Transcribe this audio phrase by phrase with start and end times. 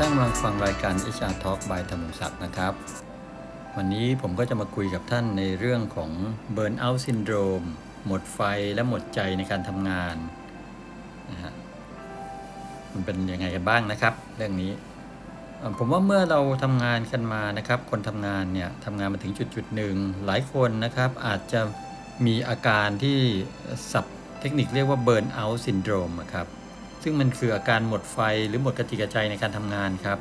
[0.00, 2.72] ท่านกำลังฟังรายการ HR Talk by ธรรมศักดิ์นะครับ
[3.76, 6.10] วันนี้ผมก็จะมาคุยกับท่านในเรื่องของ
[6.56, 7.66] Burnout Syndrome
[8.06, 8.40] หมดไฟ
[8.74, 10.16] และหมดใจในการทำงาน
[11.30, 11.52] นะฮะ
[12.92, 14.72] มันเป็นยังไงกันบ้างนะครับ เรื่องนี้
[15.78, 21.60] ผมว่าเมื่อเราทำงานกันมานะครับ คนทำงานเนี่ยทำงานมาถึงจุดจุดหนึ่งหลายคนนะครับ อาจจะ
[22.26, 23.18] มีอาการที่
[23.92, 24.06] สับ
[24.40, 26.48] เทคนิคเรียกว่า Burnout Syndrome อะครับ
[27.02, 30.18] ซึ่งมันคืออาการหมดไฟหรือหมดกะจิตกะใจในการทำงานครับ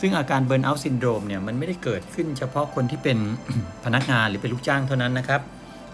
[0.00, 3.18] ซึ่งอาการ burnout syndrome เนี่ยมันไม่ได้เกิดขึ้นเฉพาะคนที่เป็น
[3.84, 5.40] พนักงานหรือเป็นลูกจ้างเท่านั้นนะครับ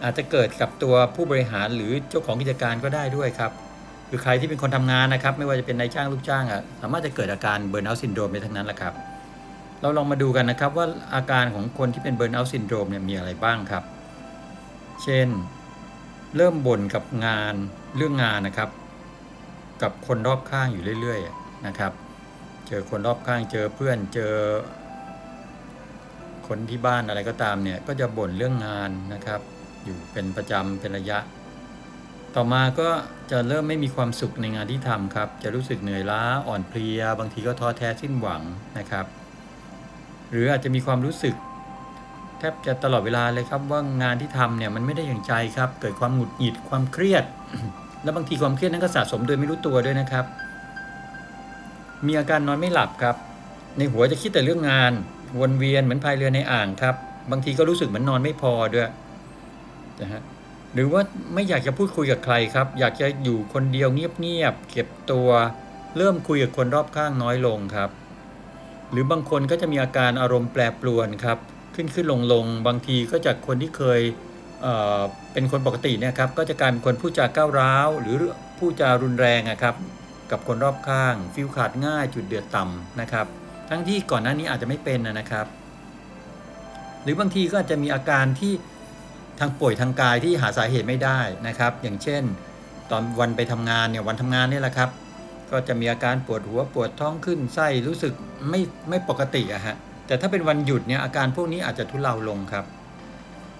[0.03, 3.53] อาจจะเกิดกับตัวผู้บริหารหรือเจ้าของกิจการก็ได้ด้วยครับ
[4.09, 8.95] คือใครที่เป็นคนทำงานนะครับ ไม่ว่าจะเป็นนายจ้างลูกจ้างอะสามารถจะเกิดอาการ burnout syndrome ได้ทั้งนั้นแหละครับ
[9.81, 13.85] เราลองมาดูกันนะครับว่าอาการของคนที่เป็น burnout syndrome เนี่ยมีอะไรบ้างครับ
[15.03, 15.29] เช่น
[16.37, 17.55] เริ่มบ่นกับงาน
[17.97, 18.69] เรื่องงานนะครับ
[19.83, 21.93] กับคนรอบข้างอยู่เรื่อยๆนะครับ
[22.69, 24.35] เจอคนรอบข้างเจอเพื่อนเจอ
[26.49, 29.41] คนที่บ้านอะไรก็ตามเนี่ยก็จะบ่นเรื่องงานนะครับ
[29.85, 31.19] อยู่เป็นประจำเป็นระยะ
[32.35, 32.89] ต่อมาก็
[33.31, 38.43] จะเริ่มไม่มีความสุขในงานที่ทำครับ จะรู้สึกเหนื่อยล้าอ่อนเพลีย บางทีก็ท้อแท้สิ้นหวัง
[38.79, 39.07] นะครับ
[40.31, 41.35] หรืออาจจะมีความรู้สึก
[42.39, 47.25] แทบจะตลอดเวลาเลยครับว่างานที่ทำเนี่ยมันไม่ได้อย่างใจครับ เกิดความหงุดหงิดความเครียด
[48.09, 50.25] แล้วบางทีความเครียดนั้นก็สะสมโดยไม่รู้ตัวด้วยนะครับ
[52.07, 53.17] มีอาการนอนไม่หลับครับ
[53.77, 54.93] ในหัวจะคิดแต่เรื่องงาน
[55.41, 56.95] วนเวียนเหมือนพายเรือในอ่างครับ
[57.31, 58.91] บางทีก็รู้สึกเหมือนนอนไม่พอด้วย
[60.01, 60.23] นะฮะ
[60.75, 61.03] หรือว่า
[61.35, 65.29] ไม่อยากจะพูดคุยกับใครครับ อยากจะอยู่คนเดียวเงียบๆเก็บตัว
[65.97, 67.91] เริ่มคุยกับคนรอบข้างน้อยลงครับ
[68.91, 71.39] หรือบางคนก็จะมีอาการอารมณ์แปรปรวนครับ
[71.75, 74.01] ขึ้นขึ้นลงลงบางทีก็จากคนที่เคย
[75.33, 78.17] เป็นคนปกติเนี่ยครับก็จะกลายเป็นคนพูดจาก้าวร้าว หรือ
[78.59, 79.75] พูดจารุนแรงอะครับ
[80.31, 83.27] กับคนรอบข้างฟิลขาดง่ายจุดเดือดต่ำนะครับ
[83.71, 85.47] ทั้งที่ก่อนหน้านี้อาจจะไม่เป็นนะครับ
[87.03, 88.53] หรือบางทีก็อาจจะมีอาการที่
[89.41, 92.23] ทางป่วยทางกายที่หาสาเหตุไม่ได้นะครับ อย่างเช่น
[92.91, 94.91] ตอนวันไปทำงานเนี่ยวันทำงานนี่แหละครับ
[95.51, 98.13] ก็จะมีอาการปวดหัวปวดท้องคลื่นไส้รู้สึก
[98.51, 102.65] ไม่ไม่ปกติอะฮะแต่ถ้าเป็นวันหยุดเนี่ยอาการพวกนี้อาจจะทุเลาลงครับ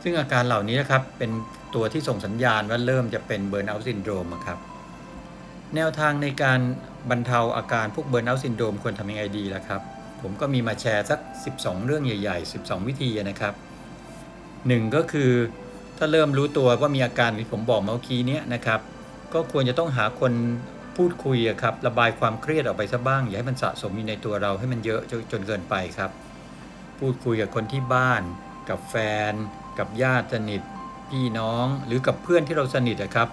[0.03, 1.31] ซึ่งอาการเหล่านี้นะครับเป็น
[1.75, 4.59] ตัวที่ส่งสัญญาณว่าเริ่มจะเป็น burnout syndrome ครับ
[5.75, 6.61] แนวทางในการ
[7.11, 9.81] บรรเทาอาการพวก burnout syndrome ควรทำยังไงดีล่ะครับ
[10.23, 11.21] ผมก็มีมาแชร์สัก
[11.55, 13.55] 12 เรื่องใหญ่ ๆ 12 วิธีนะครับ
[14.67, 15.31] หนึ่งก็คือ
[15.99, 18.81] ถ้าเริ่มรู้ตัวว่ามีอาการที่ผมบอกเมื่อกี้นี้นะครับ
[19.35, 20.33] ก็ควรจะต้องหาคน
[20.97, 26.11] พูดคุยครับระบายความเครียดออกไปซะบ้าง อย่าให้มันสะสมอยู่ในตัวเราให้มันเยอะจจนเกินไปครับ
[26.99, 28.23] พูดคุยกับคนที่บ้าน
[28.69, 28.95] กับแฟ
[29.31, 29.33] น
[29.79, 30.61] กับญาติสนิท
[31.11, 33.29] พี่น้องหรือกับเพื่อนที่เราสนิทอะครับ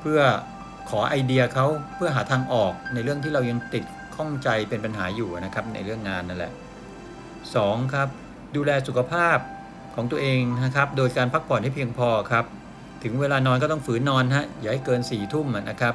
[0.00, 0.20] เพื่อ
[0.90, 3.84] ขอไอเดียเขาเพื่อหาทางออกในเรื่องที่เรายังติด
[4.14, 6.52] ข้องใจเป็นปัญหาอยู่นะครับ ในเรื่องงานนั่นแหละ
[7.54, 8.08] สองครับ
[8.56, 9.38] ดูแลสุขภาพ
[9.94, 12.44] ของตัวเองนะครับ โดยการพักผ่อนให้เพียงพอครับ
[13.02, 15.94] ถึงเวลานอนก็ต้องฝืนนอนฮะอย่าให้เกินสี่ทุ่มนะครับ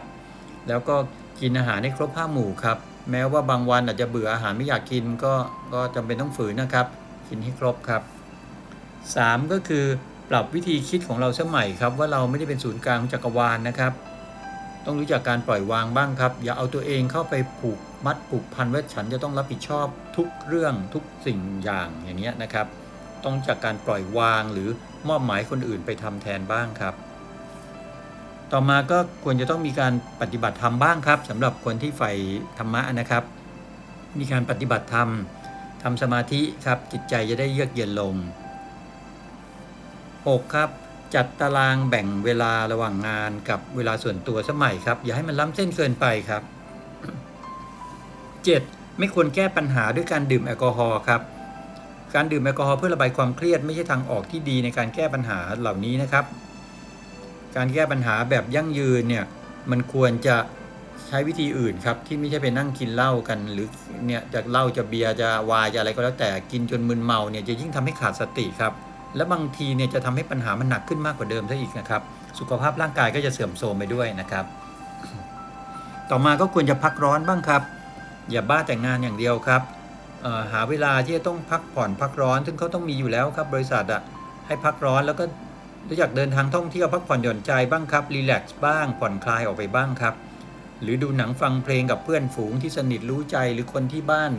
[0.68, 0.96] แล้วก็
[1.42, 2.78] กินอาหารให้ครบห้าหมู่ครับ
[3.12, 5.34] แม้ว่าบางวันอาจจะเบื่ออาหารไม่อยากกินก็
[5.74, 6.88] ก็จำเป็นต้องฝืนนะครับ
[7.30, 8.02] กินให้ครบครับ
[9.06, 9.86] 3 ก็คือ
[10.30, 13.94] ปรับวิธีคิดของเราสมัยครับ ว่าเราไม่ได้เป็นศูนย์กลางของจักรวาลนะครับ
[14.86, 19.88] ต้องรู้จักการปล่อยวางบ้างครับ อย่าเอาตัวเองเข้าไปผูกมัดผูกพันว่าฉันจะต้องรับผิดชอบ
[20.18, 22.68] ทุกเรื่องทุกสิ่งอย่างอย่างเนี้ยนะครับ
[23.24, 24.70] ต้องจากการปล่อยวางหรือ
[25.08, 26.94] มอบหมายคนอื่นไปทำแทนบ้างครับ
[28.52, 32.12] ต่อมาก็ควรจะต้องมีการปฏิบัติธรรมบ้างครับสำหรับคนที่ใฝ่
[32.58, 33.24] ธรรมะนะครับ
[34.20, 35.10] มีการปฏิบัติธรรม
[35.84, 38.16] ทำสมาธิครับจิตใจจะได้เยือกเย็นลง
[40.28, 40.56] 6.
[40.56, 40.70] ครับ
[41.16, 46.44] จัดตารางแบ่งเวลาระหว่างงานกับเวลาส่วนตัวสมัยครับ อย่าให้มันล้ำเส้นเกินไปครับ
[48.06, 49.00] 7.
[49.00, 51.22] ไม่ควรแก้ปัญหาด้วยการดื่มแอลกอฮอล์ครับ
[52.16, 56.26] การดื่มแอลกอฮอล์เพื่อระบายความเครียดไม่ใช่ทางออกที่ดีในการแก้ปัญหาเหล่านี้นะครับ
[57.56, 59.26] การแก้ปัญหาแบบยั่งยืนเนี่ย
[59.72, 60.38] มันควรจะ
[61.08, 63.68] ใช้วิธีอื่นครับที่ไม่ใช่ไปนั่งกินเหล้ากัน หรือ
[64.06, 68.74] เนี่ยจะเหล้าจะเบียร์จะวายจะอะไรก็แล้วแต่กินจนมึนเมาเนี่ยจะยิ่งทำให้ขาดสติครับ
[69.16, 72.02] และบางทีเนี่ยจะทำให้ปัญหามันหนักขึ้นมากกว่าเดิมซะอีกนะครับ
[72.40, 74.46] สุขภาพร่างกายก็จะเสื่อมโทรมไปด้วยนะครับ
[76.10, 77.62] ต่อมาก็ควรจะพักร้อนบ้างครับ
[78.32, 79.62] อย่าบ้าแต่งงานอย่างเดียวครับ
[80.22, 84.02] เอ่อหาเวลาที่จะต้องพักผ่อนพักร้อน ซึ่งเขาต้องมีอยู่แล้วครับ บริษัทอะ
[84.48, 85.26] ให้พักร้อนแล้วก็
[85.90, 90.14] รู้จักเดินทางท่องเที่ยวพักผ่อนหย่อนใจบ้างครับรีแลกซ์บ้างผ่อนคลายออกไปบ้างครับ
[90.82, 94.32] หรือดูหนังฟังเพลงกับเพื่อนฝูงที่สนิทรู้ใจหรือคนที่บ้าน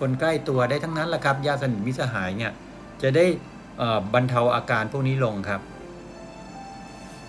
[0.00, 2.52] คนใกล้ตัวได้ทั้งนั้นแหละครับญาติสนิทมิสหายเนี่ย
[3.02, 3.26] จะได้
[4.14, 5.60] บรรเทาอาการพวกนี้ลงครับ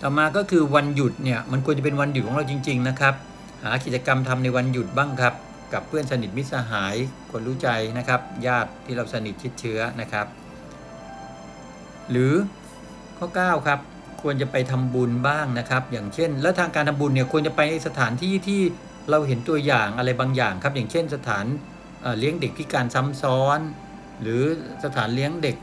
[0.02, 3.14] ต่อมาก็คือวันหยุดเนี่ยมันควรจะเป็นวันหยุดของเราจริง ๆ นะครับ
[3.64, 5.34] หากิจกรรมทำในวันหยุดบ้างครับ
[5.72, 6.94] กับเพื่อนสนิทมิตรสหาย
[7.30, 7.68] คนรู้ใจ
[7.98, 10.26] นะครับ ญาติที่เราสนิทชิดเชื้อนะครับ
[12.10, 12.32] หรือ
[13.18, 13.80] ข้อ 9 ครับ
[14.22, 18.60] ควรจะไปทำบุญบ้างนะครับ อย่างเช่น แล้วทางการทำบุญเนี่ยควรจะไปในสถานที่ที่
[19.10, 21.44] เราเห็นตัวอย่างอะไรบางอย่างครับ อย่างเช่น สถาน
[22.02, 23.60] เอ่อเลี้ยงเด็กพิการซ้ำซ้อน
[24.22, 24.42] หรือ
[24.84, 25.56] สถานเลี้ยงเด็ก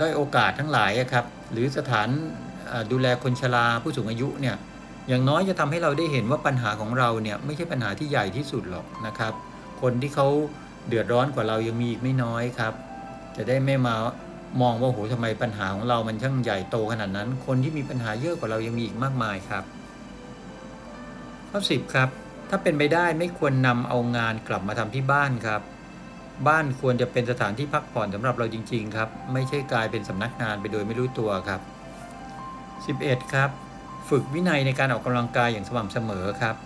[0.00, 2.08] ด้อยโอกาสทั้งหลายครับ หรือสถาน
[2.92, 4.56] ดูแลคนชราผู้สูงอายุเนี่ย
[5.08, 9.32] อย่างน้อยจะทำให้เราได้เห็นว่าปัญหาของเราเนี่ยไม่ใช่ปัญหาที่ใหญ่ที่สุดหรอกนะครับ
[9.82, 10.26] คนที่เขา
[10.88, 12.72] เดือดร้อนกว่าเรายังมีอีกไม่น้อยครับ
[13.36, 13.94] จะได้ไม่มา
[14.60, 19.64] มองว่าโหทำไมปัญหาของเรามันช่างใหญ่โตขนาดนั้น คนที่มีปัญหาเยอะกว่าเรายังมีอีกมากมายครับ
[21.50, 22.08] ข้อสิบครับ
[22.50, 25.60] ถ้าเป็นไปได้ไม่ควรนำเอางานกลับมาทำที่บ้านครับ
[26.46, 31.60] บ้านควรจะเป็นสถานที่พักผ่อนสำหรับเราจริง ๆ ครับ ไม่ใช่กลายเป็นสำนักงานไปโดยไม่รู้ตัวครับ
[33.26, 33.50] 11 ครับ
[34.08, 36.56] ฝึกวินัยในการออกกำลังกายอย่างสม่ำเสมอครับ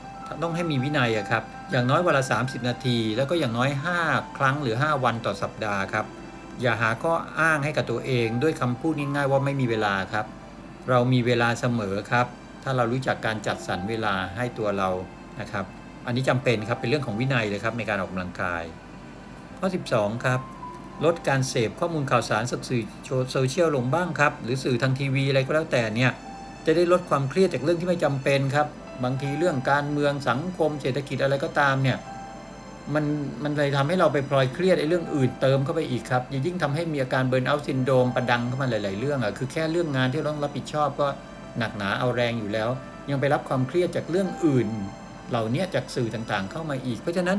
[0.43, 3.71] ต้องให้มีวินัยครับ อย่างน้อยวันละ 30 นาที แล้วก็อย่างน้อย
[4.03, 6.07] 5 ครั้งหรือ 5 วันต่อสัปดาห์ครับ
[6.63, 10.27] อย่าหาข้ออ้างให้กับตัวเอง ด้วยคำพูดง่ายๆว่าไม่มีเวลาครับ
[10.91, 12.27] เรามีเวลาเสมอครับ
[12.63, 14.89] ถ้าเรารู้จักการจัดสรรเวลาให้ตัวเรา
[15.41, 15.65] นะครับ
[16.07, 18.63] อันนี้จำเป็นครับเป็นเรื่องของวินัยเลยครับในการออกกำลังกาย
[19.65, 20.41] ข้อ 12 ครับ
[21.05, 22.83] ลดการเสพข้อมูลข่าวสารสื่อ
[23.33, 26.11] โซเชียลลงบ้างครับ หรือสื่อทางทีวีอะไรก็แล้วแต่เนี่ย
[26.67, 28.67] จะได้ลดความเครียดจากเรื่องที่ไม่จำเป็นครับ
[29.05, 31.99] บางทีเรื่องการเมืองสังคมเศรษฐกิจอะไรก็ตามเนี่ย
[32.95, 33.05] มัน
[33.43, 41.07] มันเลยทำให้เราไปพลอยเครียดไอ้เรื่องอื่นเติมเข้าไปอีกครับยิ่งทำให้มีอาการเบิร์นเอาท์ซินโดรมประดังเข้ามาหลาย ๆ เรื่องอะคือแค่เรื่องงานที่เราต้องรับผิดชอบก็
[41.59, 42.69] หนักหนาเอาแรงอยู่แล้ว
[43.11, 44.69] ยังไปรับความเครียดจากเรื่องอื่น
[45.31, 47.39] เหล่านี้จากสื่อต่างๆเข้ามาอีก เพราะฉะนั้น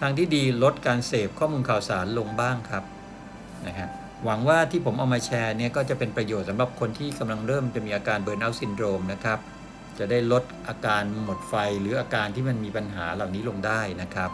[0.00, 2.84] ทางที่ดีลดการเสพข้อมูลข่าวสารลงบ้างครับ
[3.66, 3.88] นะฮะ
[4.24, 9.38] หวังว่าที่ผมเอามาแชร์เนี่ยก็จะเป็นประโยชน์สำหรับคนที่กำลังเริ่มจะมีอาการ burnout syndrome นะครับ
[9.98, 14.30] จะได้ลดอาการหมดไฟหรืออาการที่มันมีปัญหาเหล่านี้ลงได้นะครับ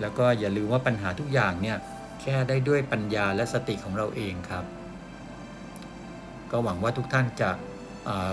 [0.00, 1.76] แล้วก็อย่าลืมว่าปัญหาทุกอย่างเนี่ย
[2.20, 4.64] แก้ได้ด้วยปัญญาและสติของเราเองครับ
[6.50, 7.50] ก็หวังว่าทุกท่านจะ
[8.04, 8.32] เออ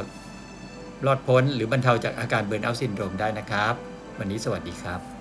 [1.06, 3.74] รอดพ้นหรือบรรเทาจากอาการ burnout syndrome ได้นะครับ
[4.20, 5.19] วันนี้สวัสดีครับ